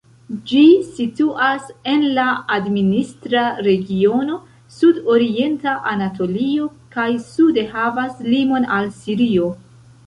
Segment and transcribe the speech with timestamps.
[0.51, 0.61] Ĝi
[0.99, 4.39] situas en la administra regiono
[4.79, 9.55] Sudorienta Anatolio, kaj sude havas limon al Sirio.